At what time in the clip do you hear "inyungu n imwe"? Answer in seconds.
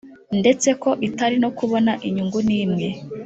2.07-2.87